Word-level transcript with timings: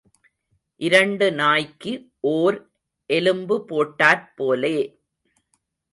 இரண்டு 0.81 1.31
நாய்க்கு 1.31 1.91
ஓர் 2.19 2.57
எலும்பு 3.09 3.57
போட்டாற் 3.69 4.25
போலே. 4.35 4.75